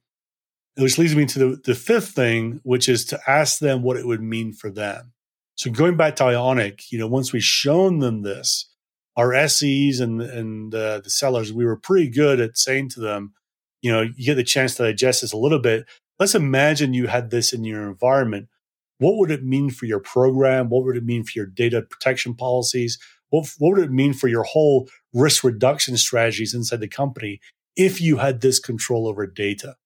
Which 0.76 0.98
leads 0.98 1.14
me 1.14 1.26
to 1.26 1.38
the, 1.38 1.60
the 1.64 1.74
fifth 1.74 2.10
thing, 2.10 2.60
which 2.62 2.88
is 2.88 3.04
to 3.06 3.20
ask 3.26 3.58
them 3.58 3.82
what 3.82 3.96
it 3.96 4.06
would 4.06 4.22
mean 4.22 4.52
for 4.54 4.70
them. 4.70 5.12
So 5.54 5.70
going 5.70 5.96
back 5.96 6.16
to 6.16 6.24
Ionic, 6.24 6.90
you 6.90 6.98
know, 6.98 7.06
once 7.06 7.32
we've 7.32 7.44
shown 7.44 7.98
them 7.98 8.22
this, 8.22 8.70
our 9.16 9.34
SEs 9.48 10.00
and 10.00 10.20
and 10.20 10.74
uh, 10.74 11.00
the 11.00 11.10
sellers, 11.10 11.52
we 11.52 11.64
were 11.64 11.76
pretty 11.76 12.08
good 12.08 12.40
at 12.40 12.56
saying 12.56 12.88
to 12.90 13.00
them, 13.00 13.34
you 13.82 13.92
know, 13.92 14.02
you 14.02 14.26
get 14.26 14.36
the 14.36 14.44
chance 14.44 14.74
to 14.76 14.84
digest 14.84 15.20
this 15.20 15.32
a 15.32 15.36
little 15.36 15.58
bit. 15.58 15.86
Let's 16.18 16.34
imagine 16.34 16.94
you 16.94 17.08
had 17.08 17.30
this 17.30 17.52
in 17.52 17.64
your 17.64 17.88
environment. 17.88 18.48
What 18.98 19.16
would 19.16 19.30
it 19.30 19.44
mean 19.44 19.70
for 19.70 19.86
your 19.86 19.98
program? 19.98 20.68
What 20.68 20.84
would 20.84 20.96
it 20.96 21.04
mean 21.04 21.24
for 21.24 21.32
your 21.34 21.46
data 21.46 21.82
protection 21.82 22.34
policies? 22.34 22.98
What, 23.32 23.50
what 23.58 23.76
would 23.76 23.84
it 23.84 23.90
mean 23.90 24.12
for 24.12 24.28
your 24.28 24.42
whole 24.42 24.88
risk 25.14 25.42
reduction 25.42 25.96
strategies 25.96 26.52
inside 26.52 26.80
the 26.80 26.88
company 26.88 27.40
if 27.76 27.98
you 27.98 28.18
had 28.18 28.42
this 28.42 28.58
control 28.58 29.08
over 29.08 29.26
data? 29.26 29.76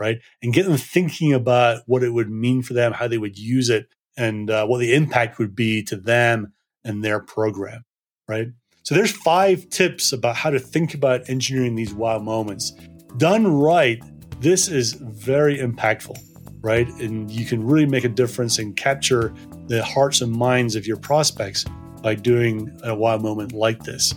Right. 0.00 0.20
And 0.42 0.54
get 0.54 0.64
them 0.64 0.76
thinking 0.76 1.34
about 1.34 1.82
what 1.86 2.02
it 2.02 2.14
would 2.14 2.30
mean 2.30 2.62
for 2.62 2.72
them, 2.72 2.92
how 2.92 3.08
they 3.08 3.18
would 3.18 3.36
use 3.36 3.68
it, 3.68 3.88
and 4.16 4.48
uh, 4.50 4.66
what 4.66 4.78
the 4.78 4.94
impact 4.94 5.38
would 5.38 5.54
be 5.54 5.82
to 5.84 5.96
them 5.96 6.54
and 6.82 7.04
their 7.04 7.20
program. 7.20 7.84
Right. 8.26 8.48
So 8.84 8.94
there's 8.94 9.12
five 9.12 9.68
tips 9.68 10.12
about 10.12 10.36
how 10.36 10.48
to 10.48 10.58
think 10.58 10.94
about 10.94 11.28
engineering 11.28 11.74
these 11.74 11.92
wow 11.92 12.18
moments. 12.20 12.72
Done 13.18 13.46
right, 13.46 14.02
this 14.40 14.68
is 14.68 14.94
very 14.94 15.58
impactful, 15.58 16.16
right? 16.62 16.88
And 17.00 17.30
you 17.30 17.44
can 17.44 17.66
really 17.66 17.84
make 17.84 18.04
a 18.04 18.08
difference 18.08 18.58
and 18.58 18.74
capture 18.76 19.34
the 19.66 19.84
hearts 19.84 20.22
and 20.22 20.32
minds 20.32 20.74
of 20.74 20.86
your 20.86 20.96
prospects 20.96 21.66
by 22.02 22.14
doing 22.14 22.78
a 22.84 22.94
wow 22.94 23.18
moment 23.18 23.52
like 23.52 23.82
this. 23.82 24.14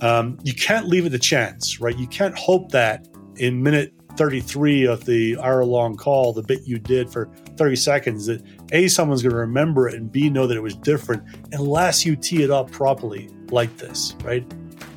Um, 0.00 0.38
you 0.42 0.54
can't 0.54 0.86
leave 0.86 1.06
it 1.06 1.10
to 1.10 1.18
chance, 1.18 1.80
right? 1.80 1.96
You 1.96 2.06
can't 2.06 2.36
hope 2.36 2.70
that 2.72 3.06
in 3.36 3.62
minute 3.62 3.92
33 4.16 4.86
of 4.86 5.04
the 5.04 5.36
hour 5.38 5.64
long 5.64 5.96
call, 5.96 6.32
the 6.32 6.42
bit 6.42 6.60
you 6.64 6.78
did 6.78 7.10
for 7.10 7.26
30 7.56 7.76
seconds, 7.76 8.26
that 8.26 8.42
A, 8.72 8.88
someone's 8.88 9.22
going 9.22 9.32
to 9.32 9.38
remember 9.38 9.88
it, 9.88 9.94
and 9.94 10.10
B, 10.10 10.30
know 10.30 10.46
that 10.46 10.56
it 10.56 10.62
was 10.62 10.74
different 10.76 11.22
unless 11.52 12.04
you 12.04 12.16
tee 12.16 12.42
it 12.42 12.50
up 12.50 12.70
properly 12.70 13.28
like 13.50 13.76
this, 13.76 14.14
right? 14.22 14.44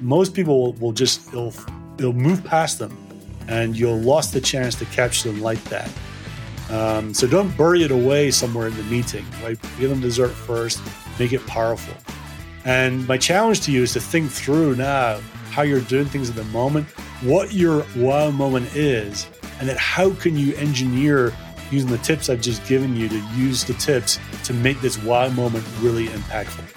Most 0.02 0.34
people 0.34 0.74
will, 0.74 0.92
just, 0.92 1.32
they'll, 1.32 1.54
they'll 1.98 2.14
move 2.14 2.44
past 2.44 2.80
them 2.80 2.96
and 3.48 3.78
you'll 3.78 4.00
lost 4.00 4.34
the 4.34 4.42
chance 4.42 4.76
to 4.76 4.86
catch 4.86 5.24
them 5.24 5.42
like 5.42 5.64
that. 5.66 5.90
Um, 6.70 7.14
so 7.14 7.28
don't 7.28 7.56
bury 7.56 7.84
it 7.84 7.92
away 7.92 8.30
somewhere 8.30 8.68
in 8.68 8.76
the 8.76 8.84
meeting, 8.84 9.26
right? 9.42 9.58
Give 9.80 9.90
them 9.90 10.02
dessert 10.02 10.32
first, 10.32 10.82
make 11.18 11.32
it 11.32 11.46
powerful. 11.48 11.96
And 12.68 13.08
my 13.08 13.18
challenge 13.18 13.62
to 13.62 13.72
you 13.72 13.84
is 13.84 13.94
to 13.94 14.02
think 14.02 14.30
through 14.30 14.76
now 14.76 15.22
how 15.52 15.62
you're 15.62 15.80
doing 15.80 16.06
things 16.06 16.30
at 16.30 16.36
the 16.36 16.44
moment, 16.46 16.86
what 17.22 17.54
your 17.54 17.86
wow 17.96 18.30
moment 18.30 18.76
is, 18.76 19.26
and 19.62 19.70
then 19.70 19.78
how 19.80 20.12
can 20.16 20.36
you 20.36 20.54
engineer 20.56 21.34
using 21.72 21.90
the 21.90 21.98
tips 22.00 22.30
I've 22.30 22.42
just 22.42 22.68
given 22.68 22.94
you 22.94 23.08
to 23.08 23.20
use 23.36 23.64
the 23.64 23.74
tips 23.76 24.20
to 24.44 24.54
make 24.54 24.82
this 24.82 25.02
wow 25.02 25.30
moment 25.30 25.66
really 25.80 26.08
impactful. 26.08 26.77